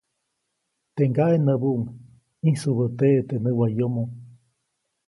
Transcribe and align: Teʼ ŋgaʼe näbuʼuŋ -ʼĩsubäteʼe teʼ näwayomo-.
Teʼ 0.95 1.07
ŋgaʼe 1.11 1.35
näbuʼuŋ 1.45 1.81
-ʼĩsubäteʼe 2.39 3.19
teʼ 3.27 3.41
näwayomo-. 3.43 4.09